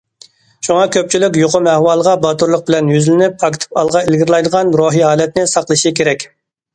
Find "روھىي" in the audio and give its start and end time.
4.81-5.05